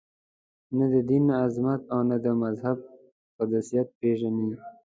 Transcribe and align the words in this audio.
نه 0.77 0.85
د 0.93 0.95
دین 1.09 1.25
عظمت 1.43 1.81
او 1.93 1.99
نه 2.09 2.17
د 2.25 2.27
مذهب 2.43 2.77
قدسیت 3.37 3.87
پېژني. 3.99 4.49